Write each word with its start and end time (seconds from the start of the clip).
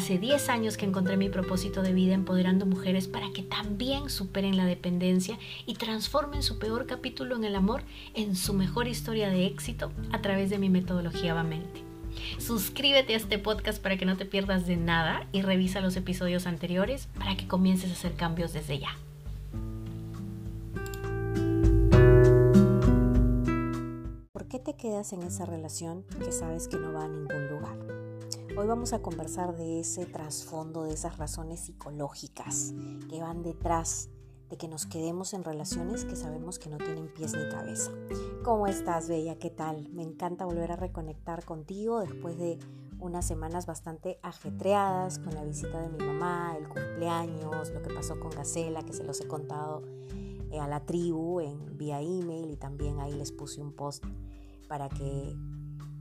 Hace 0.00 0.16
10 0.16 0.48
años 0.48 0.78
que 0.78 0.86
encontré 0.86 1.18
mi 1.18 1.28
propósito 1.28 1.82
de 1.82 1.92
vida 1.92 2.14
empoderando 2.14 2.64
mujeres 2.64 3.06
para 3.06 3.30
que 3.34 3.42
también 3.42 4.08
superen 4.08 4.56
la 4.56 4.64
dependencia 4.64 5.38
y 5.66 5.74
transformen 5.74 6.42
su 6.42 6.58
peor 6.58 6.86
capítulo 6.86 7.36
en 7.36 7.44
el 7.44 7.54
amor 7.54 7.82
en 8.14 8.34
su 8.34 8.54
mejor 8.54 8.88
historia 8.88 9.28
de 9.28 9.44
éxito 9.44 9.92
a 10.10 10.22
través 10.22 10.48
de 10.48 10.56
mi 10.56 10.70
metodología 10.70 11.34
Vamente. 11.34 11.82
Suscríbete 12.38 13.12
a 13.12 13.18
este 13.18 13.38
podcast 13.38 13.82
para 13.82 13.98
que 13.98 14.06
no 14.06 14.16
te 14.16 14.24
pierdas 14.24 14.66
de 14.66 14.78
nada 14.78 15.26
y 15.32 15.42
revisa 15.42 15.82
los 15.82 15.96
episodios 15.96 16.46
anteriores 16.46 17.10
para 17.18 17.36
que 17.36 17.46
comiences 17.46 17.90
a 17.90 17.92
hacer 17.92 18.14
cambios 18.14 18.54
desde 18.54 18.78
ya. 18.78 18.96
¿Por 24.32 24.48
qué 24.48 24.58
te 24.58 24.76
quedas 24.76 25.12
en 25.12 25.24
esa 25.24 25.44
relación 25.44 26.04
que 26.24 26.32
sabes 26.32 26.68
que 26.68 26.78
no 26.78 26.90
va 26.94 27.04
a 27.04 27.08
ningún 27.08 27.48
lugar? 27.48 27.89
Hoy 28.60 28.66
vamos 28.66 28.92
a 28.92 29.00
conversar 29.00 29.56
de 29.56 29.80
ese 29.80 30.04
trasfondo, 30.04 30.84
de 30.84 30.92
esas 30.92 31.16
razones 31.16 31.60
psicológicas 31.60 32.74
que 33.08 33.22
van 33.22 33.42
detrás 33.42 34.10
de 34.50 34.58
que 34.58 34.68
nos 34.68 34.84
quedemos 34.84 35.32
en 35.32 35.44
relaciones 35.44 36.04
que 36.04 36.14
sabemos 36.14 36.58
que 36.58 36.68
no 36.68 36.76
tienen 36.76 37.08
pies 37.08 37.32
ni 37.32 37.48
cabeza. 37.48 37.90
¿Cómo 38.44 38.66
estás, 38.66 39.08
Bella? 39.08 39.38
¿Qué 39.38 39.48
tal? 39.48 39.88
Me 39.94 40.02
encanta 40.02 40.44
volver 40.44 40.72
a 40.72 40.76
reconectar 40.76 41.46
contigo 41.46 42.00
después 42.00 42.36
de 42.36 42.58
unas 42.98 43.26
semanas 43.26 43.64
bastante 43.64 44.18
ajetreadas 44.22 45.18
con 45.20 45.34
la 45.34 45.42
visita 45.42 45.80
de 45.80 45.88
mi 45.88 46.04
mamá, 46.04 46.54
el 46.58 46.68
cumpleaños, 46.68 47.70
lo 47.70 47.80
que 47.80 47.94
pasó 47.94 48.20
con 48.20 48.28
Gacela, 48.28 48.82
que 48.82 48.92
se 48.92 49.04
los 49.04 49.22
he 49.22 49.26
contado 49.26 49.80
eh, 50.50 50.60
a 50.60 50.68
la 50.68 50.84
tribu 50.84 51.40
en 51.40 51.78
vía 51.78 52.02
email 52.02 52.50
y 52.50 52.56
también 52.56 53.00
ahí 53.00 53.14
les 53.14 53.32
puse 53.32 53.62
un 53.62 53.72
post 53.72 54.04
para 54.68 54.90
que 54.90 55.34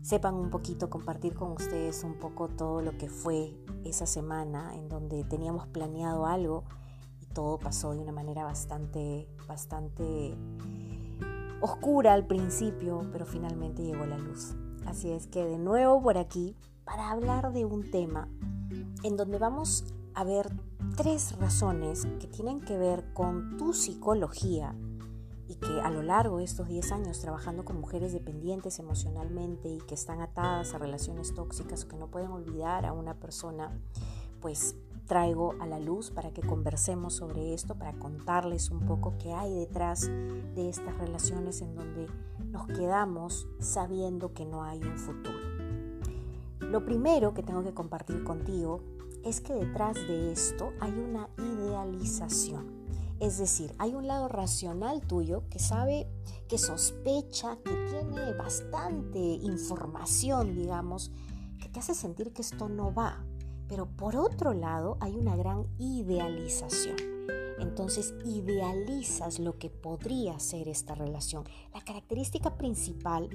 sepan 0.02 0.36
un 0.36 0.50
poquito, 0.50 0.90
compartir 0.90 1.34
con 1.34 1.52
ustedes 1.52 2.04
un 2.04 2.16
poco 2.20 2.48
todo 2.48 2.82
lo 2.82 2.98
que 2.98 3.10
fue 3.10 3.54
esa 3.84 4.06
semana 4.06 4.76
en 4.76 4.90
donde 4.90 5.24
teníamos 5.24 5.68
planeado 5.68 6.26
algo 6.26 6.64
todo 7.34 7.58
pasó 7.60 7.94
de 7.94 8.00
una 8.00 8.12
manera 8.12 8.44
bastante, 8.44 9.28
bastante 9.48 10.36
oscura 11.62 12.14
al 12.14 12.26
principio, 12.26 13.02
pero 13.12 13.26
finalmente 13.26 13.84
llegó 13.84 14.06
la 14.06 14.18
luz. 14.18 14.56
Así 14.86 15.12
es 15.12 15.28
que 15.28 15.46
de 15.46 15.58
nuevo 15.58 16.02
por 16.02 16.18
aquí 16.18 16.56
para 16.84 17.12
hablar 17.12 17.54
de 17.54 17.66
un 17.66 17.90
tema 17.92 18.28
en 19.04 19.18
donde 19.18 19.38
vamos 19.38 19.86
a 20.16 20.24
ver 20.24 20.50
tres 20.96 21.38
razones 21.38 22.08
que 22.20 22.28
tienen 22.28 22.62
que 22.62 22.78
ver 22.78 23.14
con 23.14 23.58
tu 23.58 23.74
psicología 23.74 24.76
y 25.50 25.56
que 25.56 25.82
a 25.82 25.90
lo 25.90 26.04
largo 26.04 26.38
de 26.38 26.44
estos 26.44 26.68
10 26.68 26.92
años 26.92 27.20
trabajando 27.20 27.66
con 27.66 27.82
mujeres 27.82 28.14
dependientes 28.14 28.78
emocionalmente 28.78 29.68
y 29.68 29.80
que 29.80 29.96
están 29.96 30.22
atadas 30.22 30.76
a 30.76 30.78
relaciones 30.78 31.34
tóxicas 31.34 31.84
o 31.84 31.88
que 31.88 31.98
no 31.98 32.08
pueden 32.08 32.30
olvidar 32.30 32.86
a 32.86 32.94
una 32.94 33.16
persona, 33.16 33.76
pues 34.42 34.76
traigo 35.08 35.56
a 35.60 35.66
la 35.66 35.80
luz 35.80 36.12
para 36.12 36.32
que 36.32 36.42
conversemos 36.42 37.16
sobre 37.16 37.56
esto, 37.56 37.74
para 37.74 37.98
contarles 37.98 38.70
un 38.70 38.86
poco 38.86 39.18
qué 39.18 39.34
hay 39.34 39.52
detrás 39.56 40.02
de 40.06 40.70
estas 40.70 40.96
relaciones 41.00 41.62
en 41.62 41.74
donde 41.74 42.06
nos 42.52 42.68
quedamos 42.68 43.48
sabiendo 43.60 44.34
que 44.34 44.46
no 44.46 44.64
hay 44.64 44.80
un 44.84 45.00
futuro. 45.00 45.40
Lo 46.60 46.86
primero 46.86 47.34
que 47.34 47.42
tengo 47.42 47.64
que 47.64 47.74
compartir 47.74 48.24
contigo 48.24 48.82
es 49.24 49.42
que 49.42 49.54
detrás 49.54 49.96
de 49.96 50.32
esto 50.32 50.74
hay 50.80 50.92
una 50.92 51.28
idealización. 51.40 52.79
Es 53.20 53.38
decir, 53.38 53.74
hay 53.80 53.96
un 53.96 54.08
lado 54.08 54.30
racional 54.30 55.02
tuyo 55.02 55.44
que 55.50 55.60
sabe, 55.60 56.08
que 56.48 56.58
sospecha, 56.58 57.58
que 57.66 57.74
tiene 57.90 58.34
bastante 58.34 59.20
información, 59.20 60.56
digamos, 60.56 61.12
que 61.60 61.68
te 61.68 61.80
hace 61.80 61.94
sentir 61.94 62.32
que 62.32 62.42
esto 62.42 62.70
no 62.70 62.94
va, 62.94 63.26
pero 63.68 63.88
por 63.88 64.16
otro 64.16 64.54
lado 64.54 64.98
hay 65.02 65.18
una 65.18 65.36
gran 65.36 65.68
idealización. 65.80 66.96
Entonces 67.60 68.14
idealizas 68.24 69.38
lo 69.38 69.58
que 69.58 69.70
podría 69.70 70.40
ser 70.40 70.70
esta 70.70 70.96
relación. 70.96 71.44
La 71.74 71.82
característica 71.82 72.58
principal 72.58 73.30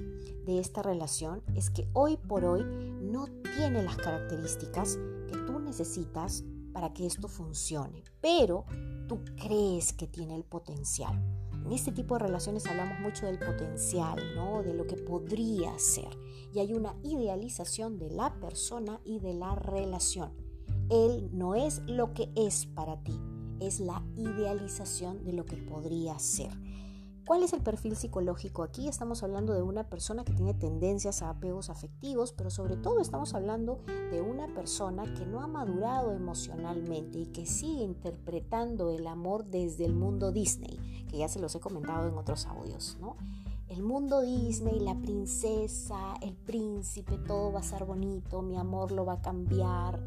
de 0.45 0.57
esta 0.57 0.81
relación 0.81 1.43
es 1.53 1.69
que 1.69 1.87
hoy 1.93 2.17
por 2.17 2.43
hoy 2.43 2.63
no 2.63 3.27
tiene 3.55 3.83
las 3.83 3.97
características 3.97 4.97
que 5.27 5.37
tú 5.45 5.59
necesitas 5.59 6.43
para 6.75 6.91
que 6.91 7.05
esto 7.05 7.29
funcione, 7.29 8.03
pero 8.19 8.65
tú 9.07 9.23
crees 9.37 9.93
que 9.93 10.07
tiene 10.07 10.35
el 10.35 10.43
potencial. 10.43 11.17
En 11.65 11.71
este 11.71 11.93
tipo 11.93 12.15
de 12.15 12.25
relaciones 12.25 12.65
hablamos 12.65 12.99
mucho 12.99 13.25
del 13.27 13.39
potencial, 13.39 14.19
¿no? 14.35 14.61
De 14.61 14.73
lo 14.73 14.85
que 14.85 14.97
podría 14.97 15.79
ser. 15.79 16.09
Y 16.53 16.59
hay 16.59 16.73
una 16.73 16.93
idealización 17.01 17.97
de 17.97 18.09
la 18.09 18.37
persona 18.41 18.99
y 19.05 19.19
de 19.19 19.33
la 19.33 19.55
relación. 19.55 20.33
Él 20.89 21.29
no 21.31 21.55
es 21.55 21.81
lo 21.87 22.13
que 22.13 22.29
es 22.35 22.65
para 22.65 23.01
ti, 23.03 23.17
es 23.61 23.79
la 23.79 24.05
idealización 24.17 25.23
de 25.23 25.31
lo 25.31 25.45
que 25.45 25.55
podría 25.55 26.19
ser. 26.19 26.51
¿Cuál 27.25 27.41
es 27.41 27.53
el 27.53 27.61
perfil 27.61 27.95
psicológico? 27.95 28.61
Aquí 28.61 28.87
estamos 28.87 29.23
hablando 29.23 29.53
de 29.53 29.63
una 29.63 29.89
persona 29.89 30.23
que 30.23 30.33
tiene 30.33 30.53
tendencias 30.53 31.23
a 31.23 31.31
apegos 31.31 31.71
afectivos, 31.71 32.31
pero 32.33 32.51
sobre 32.51 32.77
todo 32.77 32.99
estamos 32.99 33.33
hablando 33.33 33.79
de 34.11 34.21
una 34.21 34.45
persona 34.53 35.11
que 35.15 35.25
no 35.25 35.41
ha 35.41 35.47
madurado 35.47 36.11
emocionalmente 36.11 37.17
y 37.17 37.25
que 37.25 37.47
sigue 37.47 37.81
interpretando 37.81 38.91
el 38.91 39.07
amor 39.07 39.45
desde 39.45 39.85
el 39.85 39.95
mundo 39.95 40.31
Disney, 40.31 41.07
que 41.09 41.17
ya 41.17 41.27
se 41.27 41.39
los 41.39 41.55
he 41.55 41.59
comentado 41.59 42.07
en 42.07 42.15
otros 42.15 42.45
audios, 42.45 42.95
¿no? 43.01 43.17
El 43.69 43.81
mundo 43.81 44.21
Disney, 44.21 44.79
la 44.79 44.93
princesa, 44.93 46.13
el 46.21 46.35
príncipe, 46.35 47.17
todo 47.17 47.51
va 47.51 47.61
a 47.61 47.63
ser 47.63 47.85
bonito, 47.85 48.43
mi 48.43 48.55
amor 48.55 48.91
lo 48.91 49.03
va 49.03 49.13
a 49.13 49.21
cambiar, 49.23 49.99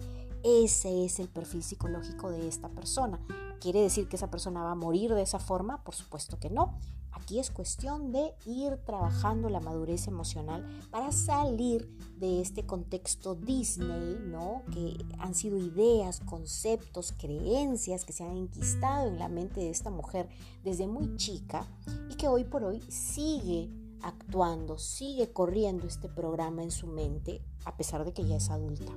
ese 0.45 1.05
es 1.05 1.19
el 1.19 1.29
perfil 1.29 1.65
psicológico 1.65 2.31
de 2.31 2.47
esta 2.47 2.69
persona. 2.69 3.19
¿Quiere 3.61 3.81
decir 3.81 4.09
que 4.09 4.15
esa 4.15 4.31
persona 4.31 4.63
va 4.63 4.71
a 4.71 4.77
morir 4.77 5.13
de 5.15 5.23
esa 5.23 5.41
forma? 5.41 5.83
Por 5.83 5.97
supuesto 5.97 6.39
que 6.39 6.49
no. 6.49 6.79
Aquí 7.13 7.39
es 7.39 7.51
cuestión 7.51 8.13
de 8.13 8.35
ir 8.47 8.77
trabajando 8.85 9.49
la 9.49 9.61
madurez 9.61 10.07
emocional 10.09 10.65
para 10.91 11.13
salir 11.13 11.89
de 12.19 12.41
este 12.41 12.65
contexto 12.67 13.35
Disney, 13.35 14.19
¿no? 14.27 14.63
Que 14.73 14.97
han 15.19 15.35
sido 15.35 15.59
ideas, 15.59 16.21
conceptos, 16.21 17.13
creencias 17.13 18.05
que 18.05 18.13
se 18.13 18.25
han 18.25 18.37
enquistado 18.37 19.09
en 19.09 19.19
la 19.19 19.29
mente 19.29 19.61
de 19.61 19.71
esta 19.71 19.91
mujer 19.91 20.29
desde 20.65 20.87
muy 20.87 21.17
chica 21.17 21.67
y 22.11 22.17
que 22.17 22.29
hoy 22.29 22.45
por 22.45 22.65
hoy 22.65 22.81
sigue 22.89 23.71
actuando, 24.03 24.79
sigue 24.79 25.33
corriendo 25.33 25.87
este 25.87 26.09
programa 26.09 26.63
en 26.63 26.71
su 26.71 26.87
mente 26.87 27.43
a 27.65 27.77
pesar 27.77 28.05
de 28.05 28.13
que 28.13 28.27
ya 28.27 28.37
es 28.37 28.51
adulta. 28.51 28.93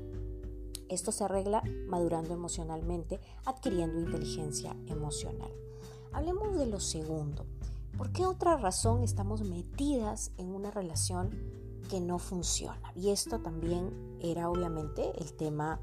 Esto 0.89 1.11
se 1.11 1.23
arregla 1.23 1.63
madurando 1.87 2.33
emocionalmente, 2.33 3.19
adquiriendo 3.45 3.99
inteligencia 3.99 4.75
emocional. 4.87 5.51
Hablemos 6.11 6.57
de 6.57 6.65
lo 6.65 6.81
segundo. 6.81 7.45
¿Por 7.97 8.11
qué 8.11 8.25
otra 8.25 8.57
razón 8.57 9.03
estamos 9.03 9.41
metidas 9.41 10.31
en 10.37 10.53
una 10.53 10.71
relación 10.71 11.31
que 11.89 11.99
no 11.99 12.19
funciona? 12.19 12.91
Y 12.95 13.09
esto 13.09 13.39
también 13.39 14.17
era 14.19 14.49
obviamente 14.49 15.11
el 15.19 15.33
tema 15.33 15.79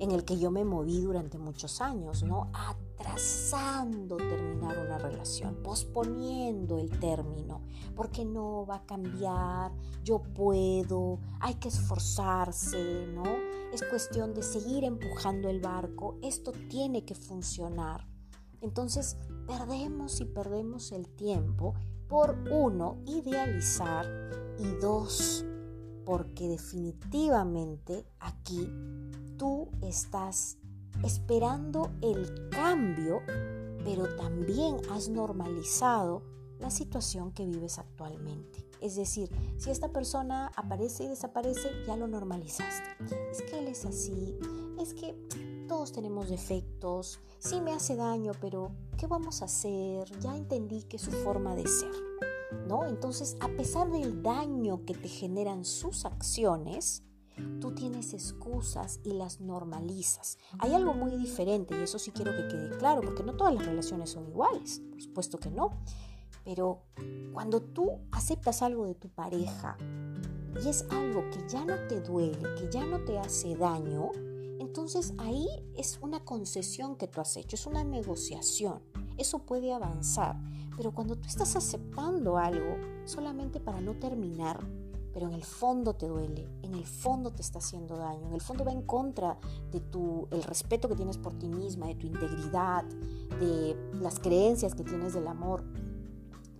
en 0.00 0.10
el 0.10 0.24
que 0.24 0.38
yo 0.38 0.50
me 0.50 0.64
moví 0.64 1.00
durante 1.00 1.38
muchos 1.38 1.80
años, 1.80 2.22
¿no? 2.22 2.50
Atrasando 2.52 4.16
terminar 4.16 4.78
una 4.78 4.98
relación, 4.98 5.56
posponiendo 5.62 6.78
el 6.78 6.98
término, 6.98 7.62
porque 7.94 8.24
no 8.24 8.66
va 8.66 8.76
a 8.76 8.86
cambiar, 8.86 9.72
yo 10.02 10.22
puedo, 10.22 11.20
hay 11.40 11.54
que 11.54 11.68
esforzarse, 11.68 13.06
¿no? 13.14 13.24
Es 13.72 13.82
cuestión 13.84 14.34
de 14.34 14.42
seguir 14.42 14.84
empujando 14.84 15.48
el 15.48 15.60
barco, 15.60 16.18
esto 16.22 16.52
tiene 16.68 17.04
que 17.04 17.14
funcionar. 17.14 18.11
Entonces, 18.62 19.16
perdemos 19.46 20.20
y 20.20 20.24
perdemos 20.24 20.92
el 20.92 21.08
tiempo 21.08 21.74
por 22.08 22.38
uno, 22.50 22.98
idealizar 23.06 24.06
y 24.58 24.66
dos, 24.80 25.44
porque 26.04 26.48
definitivamente 26.48 28.06
aquí 28.20 28.68
tú 29.36 29.68
estás 29.82 30.58
esperando 31.02 31.90
el 32.00 32.48
cambio, 32.50 33.20
pero 33.84 34.14
también 34.16 34.76
has 34.90 35.08
normalizado 35.08 36.22
la 36.58 36.70
situación 36.70 37.32
que 37.32 37.44
vives 37.44 37.78
actualmente. 37.78 38.68
Es 38.80 38.96
decir, 38.96 39.30
si 39.58 39.70
esta 39.70 39.92
persona 39.92 40.50
aparece 40.56 41.04
y 41.04 41.08
desaparece, 41.08 41.70
ya 41.86 41.96
lo 41.96 42.06
normalizaste. 42.06 42.88
Es 43.30 43.42
que 43.42 43.58
él 43.58 43.68
es 43.68 43.84
así, 43.84 44.36
es 44.78 44.94
que 44.94 45.16
todos 45.62 45.92
tenemos 45.92 46.28
defectos, 46.28 47.20
sí 47.38 47.60
me 47.60 47.72
hace 47.72 47.96
daño, 47.96 48.32
pero 48.40 48.72
¿qué 48.96 49.06
vamos 49.06 49.42
a 49.42 49.46
hacer? 49.46 50.10
Ya 50.20 50.36
entendí 50.36 50.82
que 50.84 50.96
es 50.96 51.02
su 51.02 51.10
forma 51.10 51.54
de 51.54 51.66
ser. 51.66 51.92
¿no? 52.66 52.86
Entonces, 52.86 53.36
a 53.40 53.48
pesar 53.48 53.90
del 53.90 54.22
daño 54.22 54.84
que 54.84 54.94
te 54.94 55.08
generan 55.08 55.64
sus 55.64 56.04
acciones, 56.04 57.02
tú 57.60 57.72
tienes 57.72 58.12
excusas 58.12 59.00
y 59.04 59.14
las 59.14 59.40
normalizas. 59.40 60.38
Hay 60.58 60.74
algo 60.74 60.94
muy 60.94 61.16
diferente 61.16 61.76
y 61.78 61.82
eso 61.82 61.98
sí 61.98 62.10
quiero 62.10 62.32
que 62.32 62.48
quede 62.48 62.76
claro, 62.78 63.00
porque 63.02 63.22
no 63.22 63.34
todas 63.34 63.54
las 63.54 63.66
relaciones 63.66 64.10
son 64.10 64.28
iguales, 64.28 64.80
por 64.90 65.02
supuesto 65.02 65.38
que 65.38 65.50
no. 65.50 65.70
Pero 66.44 66.82
cuando 67.32 67.62
tú 67.62 68.00
aceptas 68.10 68.62
algo 68.62 68.86
de 68.86 68.94
tu 68.94 69.08
pareja 69.08 69.76
y 70.62 70.68
es 70.68 70.84
algo 70.90 71.24
que 71.30 71.48
ya 71.48 71.64
no 71.64 71.76
te 71.88 72.00
duele, 72.00 72.54
que 72.58 72.68
ya 72.70 72.84
no 72.84 73.04
te 73.04 73.18
hace 73.18 73.56
daño, 73.56 74.10
entonces 74.62 75.12
ahí 75.18 75.48
es 75.76 75.98
una 76.02 76.24
concesión 76.24 76.94
que 76.94 77.08
tú 77.08 77.20
has 77.20 77.36
hecho, 77.36 77.56
es 77.56 77.66
una 77.66 77.82
negociación. 77.82 78.80
Eso 79.18 79.40
puede 79.40 79.72
avanzar. 79.72 80.36
Pero 80.76 80.94
cuando 80.94 81.16
tú 81.16 81.26
estás 81.26 81.56
aceptando 81.56 82.38
algo 82.38 82.76
solamente 83.04 83.58
para 83.58 83.80
no 83.80 83.94
terminar, 83.98 84.64
pero 85.12 85.26
en 85.26 85.34
el 85.34 85.44
fondo 85.44 85.94
te 85.94 86.06
duele, 86.06 86.48
en 86.62 86.74
el 86.74 86.86
fondo 86.86 87.32
te 87.32 87.42
está 87.42 87.58
haciendo 87.58 87.96
daño, 87.96 88.28
en 88.28 88.34
el 88.34 88.40
fondo 88.40 88.64
va 88.64 88.72
en 88.72 88.82
contra 88.82 89.36
de 89.72 89.80
tu 89.80 90.28
el 90.30 90.44
respeto 90.44 90.88
que 90.88 90.94
tienes 90.94 91.18
por 91.18 91.34
ti 91.34 91.48
misma, 91.48 91.88
de 91.88 91.96
tu 91.96 92.06
integridad, 92.06 92.84
de 93.40 93.76
las 94.00 94.20
creencias 94.20 94.74
que 94.74 94.84
tienes 94.84 95.12
del 95.12 95.26
amor, 95.26 95.64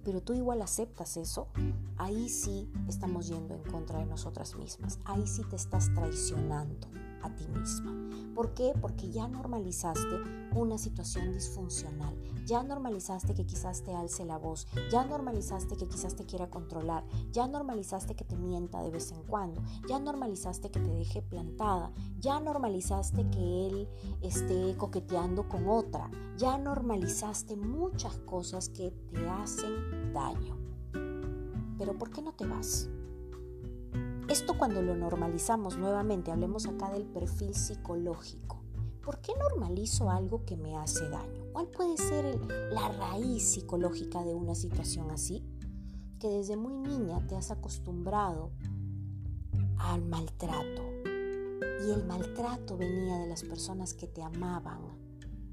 pero 0.05 0.21
tú 0.21 0.35
igual 0.35 0.61
aceptas 0.61 1.17
eso, 1.17 1.49
ahí 1.97 2.29
sí 2.29 2.69
estamos 2.89 3.29
yendo 3.29 3.55
en 3.55 3.63
contra 3.63 4.01
de 4.01 4.07
nosotras 4.07 4.57
mismas, 4.57 4.99
ahí 5.05 5.27
sí 5.27 5.43
te 5.49 5.57
estás 5.57 5.95
traicionando 5.95 6.89
a 7.23 7.35
ti 7.35 7.47
misma. 7.49 7.93
¿Por 8.35 8.55
qué? 8.55 8.73
Porque 8.81 9.11
ya 9.11 9.29
normalizaste 9.29 10.21
una 10.55 10.79
situación 10.79 11.33
disfuncional, 11.33 12.15
ya 12.47 12.63
normalizaste 12.63 13.35
que 13.35 13.47
quizás 13.47 13.83
te 13.83 13.95
alce 13.95 14.25
la 14.25 14.39
voz, 14.39 14.67
ya 14.91 15.05
normalizaste 15.05 15.77
que 15.77 15.87
quizás 15.87 16.17
te 16.17 16.25
quiera 16.25 16.49
controlar, 16.49 17.05
ya 17.31 17.47
normalizaste 17.47 18.15
que 18.15 18.25
te 18.25 18.37
mienta 18.37 18.83
de 18.83 18.91
vez 18.91 19.13
en 19.13 19.23
cuando, 19.25 19.63
ya 19.89 19.99
normalizaste 19.99 20.71
que 20.71 20.81
te 20.81 20.91
deje 20.91 21.23
plantada, 21.23 21.93
ya 22.19 22.41
normalizaste 22.41 23.29
que 23.31 23.67
él 23.67 23.89
esté 24.23 24.77
coqueteando 24.77 25.49
con 25.49 25.69
otra, 25.69 26.11
ya 26.37 26.57
normalizaste 26.59 27.57
muchas 27.57 28.19
cosas 28.21 28.69
que 28.69 28.91
te 29.13 29.29
hacen 29.29 30.13
daño. 30.13 30.57
Pero 31.79 31.99
¿por 31.99 32.11
qué 32.11 32.23
no 32.23 32.33
te 32.33 32.47
vas? 32.47 32.89
Esto 34.33 34.57
cuando 34.57 34.81
lo 34.81 34.97
normalizamos 34.97 35.77
nuevamente, 35.77 36.31
hablemos 36.31 36.67
acá 36.67 36.91
del 36.91 37.05
perfil 37.05 37.55
psicológico. 37.55 38.63
¿Por 39.05 39.21
qué 39.21 39.35
normalizo 39.39 40.09
algo 40.09 40.47
que 40.47 40.57
me 40.57 40.75
hace 40.75 41.07
daño? 41.11 41.45
¿Cuál 41.53 41.67
puede 41.67 41.99
ser 41.99 42.41
la 42.73 42.89
raíz 42.93 43.43
psicológica 43.53 44.25
de 44.25 44.33
una 44.33 44.55
situación 44.55 45.11
así? 45.11 45.45
Que 46.19 46.29
desde 46.29 46.57
muy 46.57 46.73
niña 46.73 47.27
te 47.27 47.37
has 47.37 47.51
acostumbrado 47.51 48.53
al 49.77 50.01
maltrato. 50.01 50.83
Y 51.87 51.91
el 51.91 52.03
maltrato 52.07 52.79
venía 52.79 53.19
de 53.19 53.27
las 53.27 53.43
personas 53.43 53.93
que 53.93 54.07
te 54.07 54.23
amaban, 54.23 54.81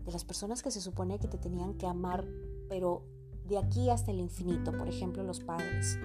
de 0.05 0.11
las 0.13 0.23
personas 0.23 0.63
que 0.63 0.71
se 0.71 0.79
supone 0.79 1.19
que 1.19 1.27
te 1.27 1.37
tenían 1.37 1.73
que 1.73 1.85
amar, 1.85 2.25
pero 2.69 3.03
de 3.43 3.57
aquí 3.57 3.89
hasta 3.89 4.11
el 4.11 4.21
infinito, 4.21 4.71
por 4.71 4.87
ejemplo 4.87 5.21
los 5.23 5.41
padres 5.41 5.99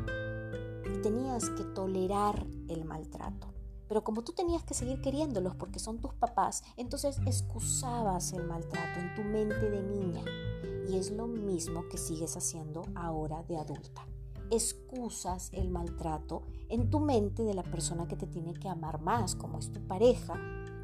tenías 1.03 1.51
que 1.51 1.65
tolerar 1.65 2.47
el 2.69 2.85
maltrato. 2.85 3.49
Pero 3.89 4.03
como 4.03 4.23
tú 4.23 4.33
tenías 4.33 4.65
que 4.65 4.75
seguir 4.75 5.01
queriéndolos 5.01 5.55
porque 5.55 5.79
son 5.79 5.99
tus 5.99 6.15
papás, 6.15 6.63
entonces 6.77 7.19
excusabas 7.27 8.33
el 8.33 8.45
maltrato 8.45 9.01
en 9.01 9.15
tu 9.15 9.23
mente 9.23 9.71
de 9.71 9.83
niña. 9.83 10.23
Y 10.89 10.97
es 10.97 11.11
lo 11.11 11.27
mismo 11.27 11.89
que 11.89 11.99
sigues 11.99 12.37
haciendo 12.37 12.83
ahora 12.95 13.43
de 13.43 13.59
adulta. 13.59 14.07
Excusas 14.51 15.51
el 15.53 15.71
maltrato 15.71 16.43
en 16.69 16.91
tu 16.91 17.01
mente 17.01 17.45
de 17.45 17.55
la 17.55 17.63
persona 17.63 18.07
que 18.07 18.17
te 18.17 18.27
tiene 18.27 18.55
que 18.55 18.69
amar 18.69 19.01
más, 19.01 19.35
como 19.35 19.59
es 19.59 19.73
tu 19.73 19.81
pareja, 19.87 20.35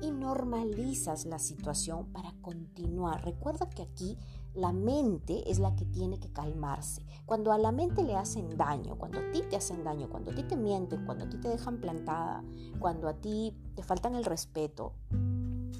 y 0.02 0.11
normalizas 0.11 1.26
la 1.26 1.38
situación 1.38 2.06
para 2.12 2.32
continuar. 2.41 3.25
Recuerda 3.25 3.69
que 3.69 3.82
aquí 3.82 4.17
la 4.55 4.73
mente 4.73 5.50
es 5.50 5.58
la 5.58 5.75
que 5.76 5.85
tiene 5.85 6.19
que 6.19 6.32
calmarse. 6.32 7.05
Cuando 7.26 7.52
a 7.52 7.58
la 7.58 7.73
mente 7.73 8.02
le 8.02 8.17
hacen 8.17 8.56
daño, 8.56 8.97
cuando 8.97 9.20
a 9.20 9.31
ti 9.31 9.43
te 9.49 9.56
hacen 9.56 9.85
daño, 9.85 10.08
cuando 10.08 10.31
a 10.32 10.35
ti 10.35 10.43
te 10.43 10.56
mienten, 10.56 11.05
cuando 11.06 11.25
a 11.25 11.29
ti 11.29 11.38
te 11.38 11.49
dejan 11.49 11.81
plantada, 11.81 12.43
cuando 12.79 13.08
a 13.08 13.14
ti 13.14 13.56
te 13.75 13.82
faltan 13.82 14.14
el 14.14 14.25
respeto, 14.25 14.94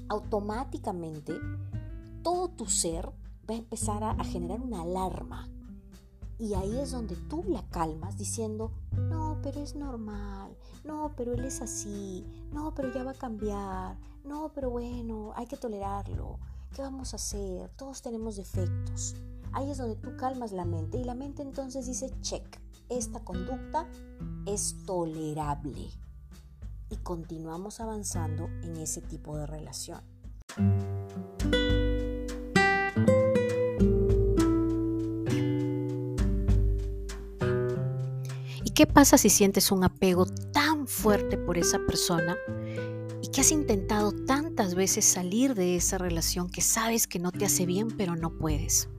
automáticamente 0.09 1.33
todo 2.23 2.49
tu 2.49 2.65
ser 2.65 3.09
va 3.49 3.55
a 3.55 3.57
empezar 3.57 4.03
a, 4.03 4.23
generar 4.23 4.61
una 4.61 4.81
alarma. 4.81 5.49
Y 6.37 6.55
ahí 6.55 6.79
es 6.79 6.91
donde 6.91 7.15
tú 7.15 7.43
la 7.47 7.61
calmas 7.69 8.17
diciendo, 8.17 8.71
no, 8.97 9.37
pero 9.43 9.61
es 9.61 9.75
normal, 9.75 10.57
no, 10.83 11.11
pero 11.15 11.33
él 11.33 11.45
es 11.45 11.61
así, 11.61 12.25
no, 12.51 12.73
pero 12.73 12.91
ya 12.91 13.03
va 13.03 13.11
a 13.11 13.15
cambiar, 13.15 13.97
no, 14.23 14.51
pero 14.53 14.71
bueno, 14.71 15.33
hay 15.35 15.45
que 15.45 15.57
tolerarlo, 15.57 16.39
¿Qué 16.73 16.81
vamos 16.81 17.11
a 17.11 17.17
hacer? 17.17 17.69
Todos 17.75 18.01
tenemos 18.01 18.37
defectos. 18.37 19.15
Ahí 19.51 19.69
es 19.69 19.77
donde 19.77 19.97
tú 19.97 20.15
calmas 20.15 20.53
la 20.53 20.63
mente 20.63 20.97
y 20.97 21.03
la 21.03 21.15
mente 21.15 21.41
entonces 21.41 21.85
dice, 21.85 22.09
check, 22.21 22.45
esta 22.87 23.19
conducta 23.25 23.89
es 24.45 24.77
tolerable. 24.85 25.89
Y 26.89 26.95
continuamos 27.03 27.81
avanzando 27.81 28.45
en 28.63 28.77
ese 28.77 29.01
tipo 29.01 29.35
de 29.35 29.47
relación. 29.47 30.01
¿Y 38.63 38.71
qué 38.71 38.87
pasa 38.87 39.17
si 39.17 39.29
sientes 39.29 39.73
un 39.73 39.83
apego 39.83 40.25
tan 40.53 40.87
fuerte 40.87 41.37
por 41.37 41.57
esa 41.57 41.79
persona 41.85 42.37
que 43.31 43.41
has 43.41 43.51
intentado 43.51 44.11
tantas 44.11 44.75
veces 44.75 45.05
salir 45.05 45.55
de 45.55 45.77
esa 45.77 45.97
relación 45.97 46.49
que 46.49 46.61
sabes 46.61 47.07
que 47.07 47.19
no 47.19 47.31
te 47.31 47.45
hace 47.45 47.65
bien, 47.65 47.87
pero 47.97 48.15
no 48.15 48.37
puedes. 48.37 48.89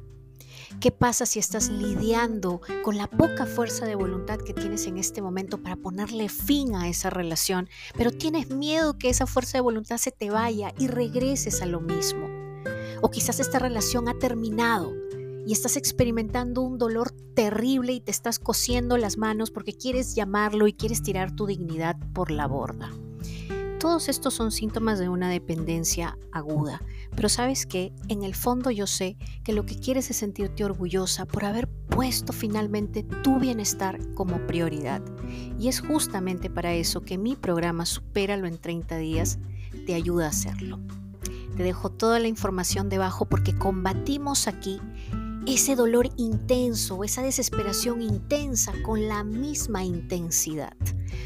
¿Qué 0.80 0.90
pasa 0.90 1.26
si 1.26 1.38
estás 1.38 1.68
lidiando 1.68 2.62
con 2.82 2.96
la 2.96 3.08
poca 3.08 3.44
fuerza 3.44 3.84
de 3.84 3.94
voluntad 3.94 4.38
que 4.38 4.54
tienes 4.54 4.86
en 4.86 4.96
este 4.96 5.20
momento 5.20 5.62
para 5.62 5.76
ponerle 5.76 6.30
fin 6.30 6.74
a 6.74 6.88
esa 6.88 7.10
relación, 7.10 7.68
pero 7.94 8.10
tienes 8.10 8.50
miedo 8.50 8.96
que 8.98 9.10
esa 9.10 9.26
fuerza 9.26 9.58
de 9.58 9.62
voluntad 9.62 9.98
se 9.98 10.12
te 10.12 10.30
vaya 10.30 10.72
y 10.78 10.88
regreses 10.88 11.60
a 11.60 11.66
lo 11.66 11.80
mismo? 11.80 12.26
O 13.02 13.10
quizás 13.10 13.38
esta 13.38 13.58
relación 13.58 14.08
ha 14.08 14.18
terminado 14.18 14.94
y 15.46 15.52
estás 15.52 15.76
experimentando 15.76 16.62
un 16.62 16.78
dolor 16.78 17.10
terrible 17.34 17.92
y 17.92 18.00
te 18.00 18.10
estás 18.10 18.38
cosiendo 18.38 18.96
las 18.96 19.18
manos 19.18 19.50
porque 19.50 19.74
quieres 19.74 20.14
llamarlo 20.14 20.66
y 20.68 20.72
quieres 20.72 21.02
tirar 21.02 21.36
tu 21.36 21.46
dignidad 21.46 21.96
por 22.14 22.30
la 22.30 22.46
borda. 22.46 22.90
Todos 23.82 24.08
estos 24.08 24.34
son 24.34 24.52
síntomas 24.52 25.00
de 25.00 25.08
una 25.08 25.28
dependencia 25.28 26.16
aguda, 26.30 26.80
pero 27.16 27.28
sabes 27.28 27.66
que 27.66 27.92
en 28.06 28.22
el 28.22 28.36
fondo 28.36 28.70
yo 28.70 28.86
sé 28.86 29.16
que 29.42 29.52
lo 29.52 29.66
que 29.66 29.74
quieres 29.74 30.08
es 30.08 30.18
sentirte 30.18 30.64
orgullosa 30.64 31.26
por 31.26 31.44
haber 31.44 31.66
puesto 31.66 32.32
finalmente 32.32 33.02
tu 33.02 33.40
bienestar 33.40 33.98
como 34.14 34.38
prioridad. 34.46 35.02
Y 35.58 35.66
es 35.66 35.80
justamente 35.80 36.48
para 36.48 36.72
eso 36.74 37.00
que 37.00 37.18
mi 37.18 37.34
programa 37.34 37.84
Supéralo 37.84 38.46
en 38.46 38.56
30 38.56 38.98
días 38.98 39.40
te 39.84 39.94
ayuda 39.94 40.26
a 40.26 40.28
hacerlo. 40.28 40.78
Te 41.56 41.64
dejo 41.64 41.90
toda 41.90 42.20
la 42.20 42.28
información 42.28 42.88
debajo 42.88 43.24
porque 43.24 43.52
combatimos 43.52 44.46
aquí 44.46 44.80
ese 45.46 45.74
dolor 45.74 46.08
intenso, 46.16 47.04
esa 47.04 47.22
desesperación 47.22 48.00
intensa 48.00 48.72
con 48.84 49.08
la 49.08 49.24
misma 49.24 49.84
intensidad, 49.84 50.76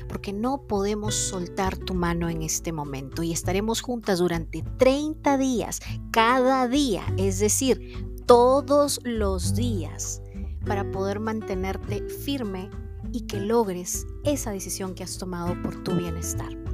porque 0.08 0.32
no 0.32 0.62
podemos 0.66 1.14
soltar 1.14 1.76
tu 1.76 1.94
mano 1.94 2.28
en 2.28 2.42
este 2.42 2.72
momento 2.72 3.22
y 3.22 3.32
estaremos 3.32 3.82
juntas 3.82 4.18
durante 4.18 4.62
30 4.78 5.36
días, 5.38 5.80
cada 6.10 6.66
día, 6.68 7.02
es 7.18 7.38
decir, 7.38 8.22
todos 8.26 9.00
los 9.04 9.54
días, 9.54 10.22
para 10.64 10.90
poder 10.90 11.20
mantenerte 11.20 12.02
firme 12.08 12.70
y 13.12 13.22
que 13.22 13.40
logres 13.40 14.06
esa 14.24 14.50
decisión 14.50 14.94
que 14.94 15.04
has 15.04 15.18
tomado 15.18 15.60
por 15.62 15.82
tu 15.84 15.92
bienestar. 15.92 16.65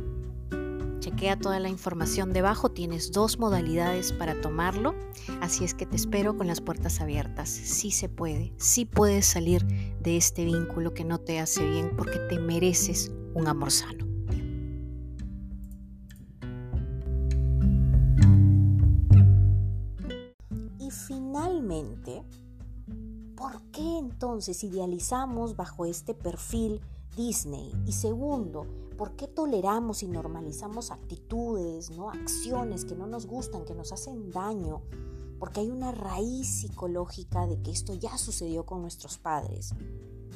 Toda 1.41 1.61
la 1.61 1.69
información 1.69 2.33
debajo, 2.33 2.73
tienes 2.73 3.13
dos 3.13 3.39
modalidades 3.39 4.13
para 4.13 4.41
tomarlo, 4.41 4.95
así 5.41 5.65
es 5.65 5.73
que 5.73 5.87
te 5.87 5.95
espero 5.95 6.37
con 6.37 6.49
las 6.49 6.61
puertas 6.61 7.01
abiertas. 7.01 7.49
Sí 7.49 7.93
se 7.93 8.09
puede, 8.09 8.53
sí 8.59 8.85
puedes 8.85 9.27
salir 9.27 9.65
de 10.01 10.17
este 10.17 10.45
vínculo 10.45 10.95
que 10.95 11.05
no 11.05 11.19
te 11.19 11.39
hace 11.39 11.65
bien 11.65 11.95
porque 11.97 12.19
te 12.29 12.41
mereces 12.41 13.13
un 13.35 13.47
amor 13.47 13.71
sano. 13.71 14.05
Y 20.81 20.91
finalmente, 20.91 22.25
¿por 23.37 23.63
qué 23.71 23.99
entonces 23.99 24.63
idealizamos 24.65 25.55
bajo 25.55 25.87
este 25.87 26.15
perfil 26.15 26.81
Disney? 27.17 27.73
Y 27.87 27.93
segundo, 27.93 28.67
¿por 29.03 29.17
qué 29.17 29.27
toleramos 29.27 30.05
y 30.05 30.07
normalizamos 30.07 30.93
actitudes, 30.93 31.91
¿no? 31.91 32.11
acciones 32.11 32.85
que 32.85 32.95
no 32.95 33.09
nos 33.09 33.27
gustan, 33.27 33.65
que 33.65 33.75
nos 33.75 33.91
hacen 33.91 34.31
daño? 34.31 34.83
Porque 35.41 35.59
hay 35.59 35.71
una 35.71 35.91
raíz 35.91 36.61
psicológica 36.61 37.49
de 37.49 37.61
que 37.61 37.73
esto 37.73 37.95
ya 37.95 38.17
sucedió 38.17 38.65
con 38.65 38.81
nuestros 38.81 39.19
padres. 39.19 39.75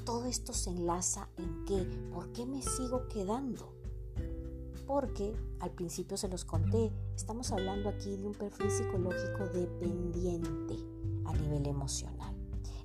todo 0.05 0.25
esto 0.25 0.53
se 0.53 0.71
enlaza 0.71 1.29
en 1.37 1.65
qué, 1.65 1.77
¿por 2.13 2.33
qué 2.33 2.45
me 2.45 2.61
sigo 2.61 3.07
quedando? 3.07 3.73
Porque 4.85 5.33
al 5.61 5.71
principio 5.71 6.17
se 6.17 6.27
los 6.27 6.45
conté, 6.45 6.91
estamos 7.15 7.53
hablando 7.53 7.89
aquí 7.89 8.17
de 8.17 8.27
un 8.27 8.35
perfil 8.35 8.69
psicológico 8.69 9.47
dependiente 9.55 10.75
a 11.25 11.33
nivel 11.35 11.69
emocional. 11.69 12.35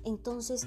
Entonces, 0.04 0.64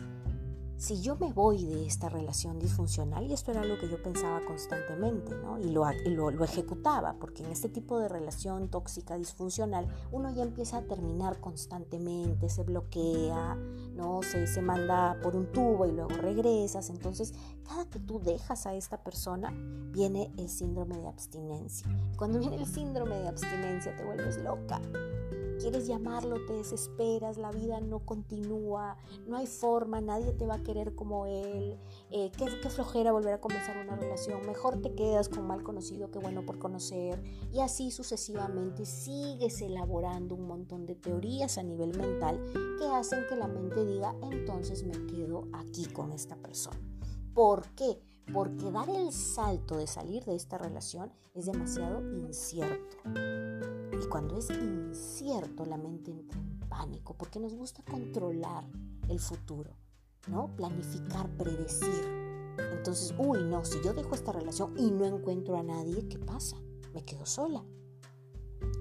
si 0.78 1.02
yo 1.02 1.16
me 1.16 1.32
voy 1.32 1.66
de 1.66 1.86
esta 1.86 2.10
relación 2.10 2.60
disfuncional, 2.60 3.26
y 3.26 3.34
esto 3.34 3.52
era 3.52 3.64
lo 3.64 3.78
que 3.80 3.90
yo 3.90 4.02
pensaba 4.02 4.42
constantemente, 4.46 5.34
¿no? 5.36 5.58
y, 5.60 5.70
lo, 5.70 5.90
lo, 6.10 6.44
ejecutaba, 6.44 7.16
porque 7.20 7.44
en 7.44 7.52
este 7.52 7.70
tipo 7.70 7.98
de 8.00 8.10
relación 8.10 8.68
tóxica, 8.70 9.16
disfuncional, 9.16 9.88
uno 10.12 10.32
ya 10.32 10.44
empieza 10.44 10.78
a 10.78 10.82
terminar 10.82 11.40
constantemente, 11.40 12.50
se 12.50 12.64
bloquea, 12.64 13.56
¿no? 13.96 14.22
se, 14.22 14.48
se 14.48 14.62
manda 14.62 15.18
por 15.24 15.36
un 15.36 15.52
tubo 15.52 15.86
y 15.86 15.92
luego 15.94 16.10
regresas. 16.10 16.90
Entonces, 16.90 17.34
cada 17.68 17.86
que 17.86 18.00
tú 18.00 18.20
dejas 18.20 18.66
a 18.66 18.76
esta 18.76 18.98
persona, 19.04 19.54
viene 19.92 20.32
el 20.38 20.50
síndrome 20.50 20.98
de 20.98 21.08
abstinencia. 21.08 21.88
Cuando 22.18 22.40
viene 22.40 22.58
el 22.58 22.66
síndrome 22.66 23.16
de 23.16 23.30
abstinencia, 23.30 23.96
te 23.96 24.04
vuelves 24.04 24.38
loca 24.40 24.82
quieres 25.60 25.88
llamarlo, 25.88 26.46
te 26.46 26.54
desesperas, 26.54 27.38
la 27.38 27.52
vida 27.52 27.80
no 27.82 28.00
continúa, 28.00 28.98
no 29.28 29.38
hay 29.38 29.48
forma, 29.48 30.02
nadie 30.02 30.32
te 30.34 30.46
va 30.46 30.56
a 30.56 30.64
querer 30.64 30.96
como 30.96 31.26
él, 31.26 31.78
eh, 32.12 32.32
qué, 32.38 32.46
qué, 32.62 32.70
flojera 32.70 33.12
volver 33.12 33.34
a 33.34 33.42
comenzar 33.42 33.78
una 33.78 33.96
relación, 33.96 34.46
mejor 34.46 34.82
te 34.82 34.94
quedas 34.94 35.30
con 35.30 35.48
mal 35.48 35.64
conocido 35.64 36.12
que 36.12 36.20
bueno 36.20 36.46
por 36.46 36.60
conocer, 36.60 37.22
y 37.54 37.60
así 37.60 37.92
sucesivamente 37.92 38.86
sigues 38.86 39.62
elaborando 39.62 40.36
un 40.36 40.48
montón 40.48 40.86
de 40.86 40.96
teorías 40.96 41.58
a 41.58 41.64
nivel 41.64 41.98
mental 41.98 42.40
que 42.78 42.86
hacen 42.88 43.26
que 43.28 43.36
la 43.36 43.48
mente 43.48 43.86
diga, 43.86 44.16
entonces 44.22 44.84
me 44.84 45.06
quedo 45.06 45.48
aquí 45.54 45.86
con 45.86 46.12
esta 46.12 46.36
persona. 46.36 46.80
¿Por 47.34 47.68
qué? 47.76 48.00
Porque 48.34 48.72
dar 48.72 48.90
el 48.90 49.12
salto 49.12 49.78
de 49.78 49.88
salir 49.88 50.24
de 50.26 50.36
esta 50.36 50.58
relación 50.58 51.12
es 51.34 51.46
demasiado 51.46 52.02
incierto. 52.02 52.98
Y 53.06 54.08
cuando 54.08 54.38
es 54.38 54.50
incierto, 54.50 55.66
la 55.66 55.78
mente 55.78 56.12
entra 56.12 56.40
en 56.40 56.60
pánico 56.68 57.16
porque 57.16 57.40
nos 57.40 57.54
gusta 57.54 57.84
controlar 57.84 58.66
el 59.08 59.20
futuro, 59.20 59.72
¿no? 60.28 60.56
Planificar, 60.56 61.30
predecir. 61.38 62.04
Entonces, 62.78 63.14
uy, 63.18 63.44
no, 63.44 63.64
si 63.66 63.82
yo 63.84 63.94
dejo 63.94 64.16
esta 64.16 64.32
relación 64.32 64.74
y 64.78 64.92
no 64.92 65.06
encuentro 65.06 65.58
a 65.58 65.64
nadie, 65.64 66.08
¿qué 66.08 66.18
pasa? 66.18 66.58
Me 66.94 67.04
quedo 67.04 67.26
sola. 67.26 67.64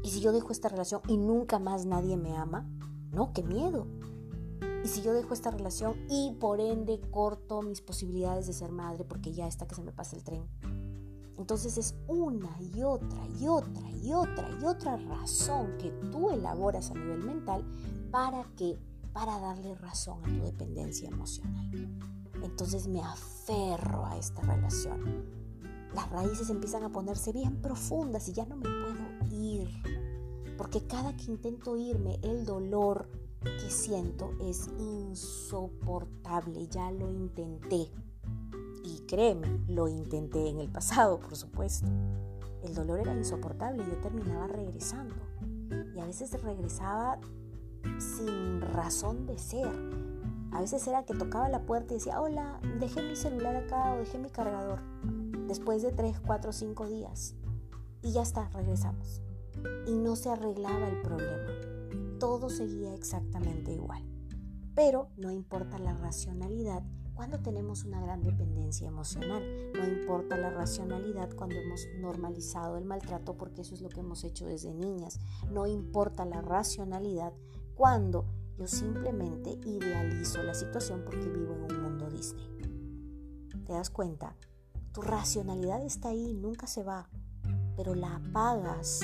Y 0.03 0.11
si 0.11 0.21
yo 0.21 0.33
dejo 0.33 0.53
esta 0.53 0.69
relación 0.69 1.03
y 1.09 1.17
nunca 1.17 1.59
más 1.59 1.87
nadie 1.87 2.17
me 2.17 2.37
ama, 2.37 2.69
no, 3.11 3.33
qué 3.33 3.43
miedo. 3.43 3.87
Y 4.85 4.89
si 4.89 5.01
yo 5.01 5.15
dejo 5.15 5.33
esta 5.33 5.51
relación 5.51 5.97
y 6.11 6.33
por 6.39 6.61
ende 6.61 7.01
corto 7.11 7.63
mis 7.63 7.81
posibilidades 7.81 8.47
de 8.47 8.53
ser 8.53 8.71
madre 8.71 9.05
porque 9.05 9.33
ya 9.33 9.49
está 9.49 9.67
que 9.67 9.75
se 9.75 9.83
me 9.83 9.93
pasa 9.93 10.15
el 10.15 10.23
tren, 10.23 10.47
entonces 11.39 11.79
es 11.79 11.95
una 12.07 12.55
y 12.61 12.83
otra 12.83 13.27
y 13.41 13.49
otra 13.49 13.91
y 13.91 14.13
otra 14.13 14.51
y 14.61 14.65
otra 14.65 14.97
razón 14.99 15.79
que 15.79 15.91
tú 16.13 16.31
elaboras 16.31 16.91
a 16.91 16.95
nivel 16.95 17.25
mental 17.25 17.65
para 18.11 18.45
que 18.57 18.79
para 19.15 19.39
darle 19.39 19.75
razón 19.75 20.23
a 20.23 20.29
tu 20.29 20.45
dependencia 20.45 21.09
emocional. 21.09 21.71
Entonces 22.43 22.87
me 22.87 23.01
aferro 23.01 24.05
a 24.05 24.19
esta 24.19 24.43
relación. 24.43 25.25
Las 25.95 26.11
raíces 26.11 26.51
empiezan 26.51 26.83
a 26.83 26.93
ponerse 26.93 27.33
bien 27.33 27.63
profundas 27.63 28.29
y 28.29 28.33
ya 28.33 28.45
no 28.45 28.57
me 28.57 28.69
puedo 28.69 29.33
ir. 29.33 29.71
Porque 30.59 30.87
cada 30.87 31.17
que 31.17 31.25
intento 31.25 31.77
irme, 31.77 32.19
el 32.23 32.45
dolor 32.45 33.09
que 33.45 33.71
siento 33.71 34.33
es 34.41 34.69
insoportable. 34.79 36.67
Ya 36.69 36.91
lo 36.91 37.11
intenté. 37.11 37.91
Y 38.83 39.01
créeme, 39.07 39.61
lo 39.69 39.89
intenté 39.89 40.49
en 40.49 40.61
el 40.61 40.71
pasado, 40.71 41.21
por 41.21 41.37
supuesto. 41.37 41.87
El 42.63 42.75
dolor 42.75 43.01
era 43.01 43.15
insoportable 43.15 43.83
y 43.83 43.91
yo 43.91 43.97
terminaba 43.99 44.47
regresando. 44.47 45.15
Y 45.95 46.01
a 46.01 46.07
veces 46.07 46.43
regresaba 46.43 47.19
sin 47.99 48.61
razón 48.61 49.27
de 49.27 49.39
ser. 49.39 49.71
A 50.53 50.61
veces 50.61 50.87
era 50.87 51.05
que 51.05 51.15
tocaba 51.15 51.49
la 51.49 51.63
puerta 51.63 51.95
y 51.95 51.99
decía, 51.99 52.21
hola, 52.21 52.61
dejé 52.79 53.03
mi 53.03 53.17
celular 53.17 53.57
acá 53.57 53.93
o 53.95 53.99
dejé 53.99 54.19
mi 54.19 54.31
cargador. 54.31 54.81
Después 55.49 55.83
de 55.83 55.93
3, 55.93 56.21
4, 56.21 56.53
5 56.53 56.87
días. 56.87 57.35
Y 58.03 58.13
ya 58.13 58.23
está, 58.23 58.49
regresamos. 58.51 59.21
Y 59.87 59.97
no 59.97 60.17
se 60.17 60.31
arreglaba 60.31 60.89
el 60.89 61.01
problema. 61.03 61.74
Todo 62.25 62.49
seguía 62.49 62.95
exactamente 62.95 63.71
igual. 63.71 64.03
Pero 64.75 65.11
no 65.19 65.31
importa 65.31 65.79
la 65.79 65.93
racionalidad 65.93 66.83
cuando 67.13 67.41
tenemos 67.41 67.85
una 67.85 68.01
gran 68.01 68.23
dependencia 68.23 68.89
emocional. 68.89 69.43
No 69.75 69.87
importa 69.87 70.39
la 70.39 70.49
racionalidad 70.49 71.35
cuando 71.37 71.57
hemos 71.57 71.87
normalizado 72.01 72.79
el 72.79 72.87
maltrato 72.87 73.37
porque 73.37 73.61
eso 73.61 73.75
es 73.75 73.83
lo 73.83 73.91
que 73.91 74.01
hemos 74.01 74.25
hecho 74.25 74.47
desde 74.47 74.73
niñas. 74.73 75.21
No 75.51 75.67
importa 75.67 76.25
la 76.25 76.41
racionalidad 76.41 77.35
cuando 77.75 78.25
yo 78.57 78.67
simplemente 78.69 79.51
idealizo 79.67 80.43
la 80.43 80.55
situación 80.55 81.03
porque 81.05 81.29
vivo 81.29 81.53
en 81.53 81.77
un 81.77 81.83
mundo 81.83 82.09
Disney. 82.09 82.49
¿Te 83.67 83.75
das 83.75 83.91
cuenta? 83.91 84.35
Tu 84.95 85.03
racionalidad 85.03 85.85
está 85.85 86.09
ahí, 86.09 86.33
nunca 86.33 86.67
se 86.69 86.85
va, 86.85 87.11
pero 87.77 87.95
la 87.95 88.17
apagas 88.17 89.01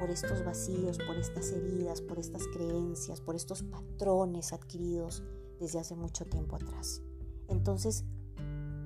por 0.00 0.10
estos 0.10 0.42
vacíos, 0.44 0.98
por 1.06 1.16
estas 1.16 1.52
heridas, 1.52 2.00
por 2.00 2.18
estas 2.18 2.46
creencias, 2.48 3.20
por 3.20 3.36
estos 3.36 3.62
patrones 3.62 4.54
adquiridos 4.54 5.22
desde 5.60 5.78
hace 5.78 5.94
mucho 5.94 6.24
tiempo 6.24 6.56
atrás. 6.56 7.02
Entonces, 7.48 8.04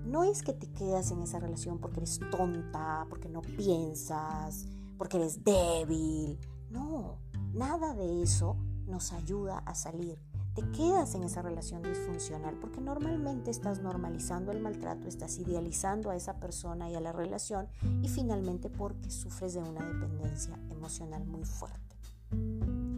no 0.05 0.25
es 0.25 0.43
que 0.43 0.53
te 0.53 0.67
quedas 0.73 1.13
en 1.13 1.23
esa 1.23 1.39
relación 1.39 1.79
porque 1.79 2.01
eres 2.01 2.19
tonta, 2.33 3.07
porque 3.09 3.29
no 3.29 3.43
piensas, 3.43 4.67
porque 4.99 5.19
eres 5.19 5.45
débil. 5.45 6.37
No, 6.71 7.19
nada 7.53 7.95
de 7.95 8.23
eso 8.23 8.57
nos 8.87 9.13
ayuda 9.13 9.59
a 9.59 9.75
salir. 9.77 10.19
Te 10.55 10.63
quedas 10.71 11.17
en 11.17 11.25
esa 11.25 11.43
relación 11.43 11.83
disfuncional 11.83 12.55
porque 12.61 12.81
normalmente 12.81 13.51
estás 13.51 13.81
normalizando 13.81 14.53
el 14.53 14.61
maltrato, 14.61 15.09
estás 15.09 15.39
idealizando 15.39 16.11
a 16.11 16.17
esa 16.17 16.39
persona 16.39 16.89
y 16.89 16.95
a 16.95 17.01
la 17.01 17.11
relación 17.11 17.67
y 18.03 18.09
finalmente 18.09 18.71
porque 18.71 19.11
sufres 19.11 19.55
de 19.55 19.61
una 19.61 19.85
dependencia 19.85 20.57
emocional 20.71 21.27
muy 21.27 21.45
fuerte. 21.45 21.97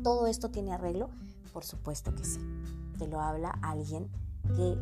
¿Todo 0.03 0.27
esto 0.27 0.51
tiene 0.51 0.75
arreglo? 0.75 1.09
Por 1.55 1.65
supuesto 1.65 2.15
que 2.15 2.25
sí. 2.25 2.41
Te 2.99 3.09
lo 3.09 3.21
habla 3.21 3.59
alguien 3.63 4.11
que 4.55 4.79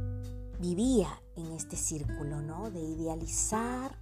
vivía 0.61 1.09
en 1.37 1.53
este 1.53 1.77
círculo, 1.77 2.43
¿no? 2.43 2.71
De 2.71 2.81
idealizar 2.81 3.97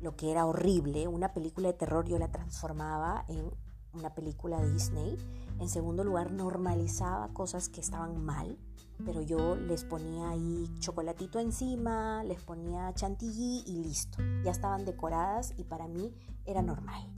lo 0.00 0.16
que 0.16 0.30
era 0.30 0.46
horrible. 0.46 1.08
Una 1.08 1.34
película 1.34 1.68
de 1.68 1.74
terror 1.74 2.06
yo 2.06 2.18
la 2.18 2.32
transformaba 2.32 3.26
en 3.28 3.50
una 3.92 4.14
película 4.14 4.62
Disney. 4.64 5.18
En 5.58 5.68
segundo 5.68 6.04
lugar, 6.04 6.30
normalizaba 6.30 7.28
cosas 7.32 7.68
que 7.68 7.80
estaban 7.80 8.24
mal, 8.24 8.58
pero 9.04 9.22
yo 9.22 9.56
les 9.56 9.84
ponía 9.84 10.30
ahí 10.30 10.72
chocolatito 10.78 11.40
encima, 11.40 12.22
les 12.24 12.42
ponía 12.42 12.92
chantilly 12.94 13.64
y 13.66 13.82
listo. 13.82 14.18
Ya 14.44 14.50
estaban 14.50 14.84
decoradas 14.84 15.54
y 15.56 15.64
para 15.64 15.88
mí 15.88 16.14
era 16.44 16.62
normal. 16.62 17.12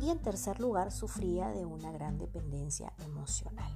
Y 0.00 0.10
en 0.10 0.20
tercer 0.20 0.60
lugar, 0.60 0.92
sufría 0.92 1.48
de 1.50 1.64
una 1.64 1.90
gran 1.90 2.18
dependencia 2.18 2.92
emocional. 3.04 3.72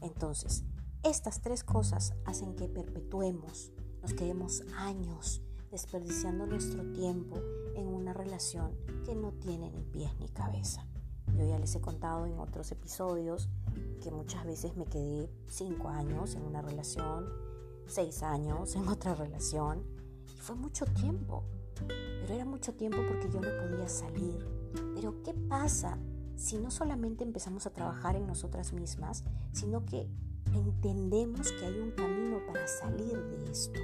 Entonces, 0.00 0.64
estas 1.02 1.40
tres 1.40 1.64
cosas 1.64 2.14
hacen 2.24 2.54
que 2.54 2.68
perpetuemos, 2.68 3.72
nos 4.02 4.14
quedemos 4.14 4.62
años 4.76 5.42
desperdiciando 5.70 6.46
nuestro 6.46 6.82
tiempo 6.92 7.36
en 7.74 7.86
una 7.86 8.12
relación 8.12 8.76
que 9.04 9.14
no 9.14 9.32
tiene 9.32 9.70
ni 9.70 9.84
pies 9.84 10.10
ni 10.18 10.28
cabeza. 10.28 10.86
Yo 11.38 11.46
ya 11.46 11.58
les 11.58 11.74
he 11.74 11.80
contado 11.80 12.26
en 12.26 12.38
otros 12.38 12.72
episodios 12.72 13.48
que 14.02 14.10
muchas 14.10 14.44
veces 14.44 14.76
me 14.76 14.86
quedé 14.86 15.30
cinco 15.46 15.88
años 15.88 16.34
en 16.34 16.42
una 16.42 16.60
relación, 16.60 17.26
seis 17.86 18.22
años 18.22 18.74
en 18.74 18.88
otra 18.88 19.14
relación, 19.14 19.84
y 20.34 20.40
fue 20.40 20.56
mucho 20.56 20.84
tiempo. 20.84 21.44
Pero 21.86 22.34
era 22.34 22.44
mucho 22.44 22.74
tiempo 22.74 22.98
porque 23.08 23.30
yo 23.30 23.40
no 23.40 23.48
podía 23.62 23.88
salir. 23.88 24.44
Pero 24.94 25.22
¿qué 25.22 25.32
pasa 25.32 25.96
si 26.38 26.56
no 26.56 26.70
solamente 26.70 27.24
empezamos 27.24 27.66
a 27.66 27.70
trabajar 27.70 28.16
en 28.16 28.26
nosotras 28.26 28.72
mismas, 28.72 29.24
sino 29.52 29.84
que 29.84 30.08
entendemos 30.54 31.52
que 31.52 31.66
hay 31.66 31.80
un 31.80 31.90
camino 31.90 32.40
para 32.46 32.66
salir 32.66 33.18
de 33.18 33.50
esto. 33.50 33.80